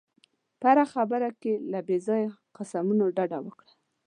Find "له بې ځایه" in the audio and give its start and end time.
1.71-2.29